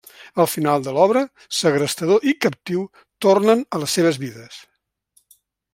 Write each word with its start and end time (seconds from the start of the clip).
El 0.43 0.47
final 0.51 0.85
de 0.85 0.93
l’obra, 0.95 1.21
segrestador 1.57 2.25
i 2.33 2.33
captiu 2.47 2.87
tornen 3.27 3.65
a 3.79 3.83
les 3.85 3.99
seves 3.99 4.23
vides. 4.25 4.61